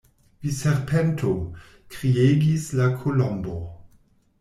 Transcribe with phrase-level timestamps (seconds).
[0.45, 1.35] "Vi serpento!"
[1.95, 3.61] kriegis la Kolombo.